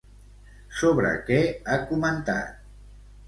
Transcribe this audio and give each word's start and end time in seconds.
Sobre 0.77 1.11
què 1.27 1.37
ha 1.65 1.77
comentat? 1.91 2.65